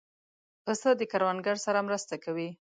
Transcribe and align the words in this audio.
پسه 0.63 0.89
د 0.99 1.01
کروندګر 1.11 1.57
سره 1.65 1.79
مرسته 1.87 2.15
کوي. 2.23 2.49